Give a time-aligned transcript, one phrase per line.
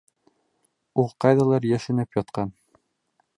[1.03, 2.55] Ул ҡайҙалыр йәшенеп ятҡан!